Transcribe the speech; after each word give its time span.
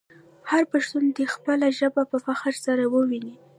هر 0.49 0.63
پښتون 0.71 1.03
دې 1.15 1.25
خپله 1.33 1.67
ژبه 1.79 2.03
په 2.11 2.17
فخر 2.25 2.53
سره 2.65 2.83
وویې. 2.93 3.33